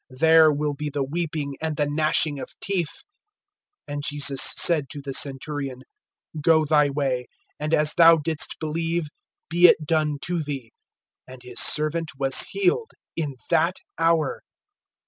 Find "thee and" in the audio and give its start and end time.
10.41-11.43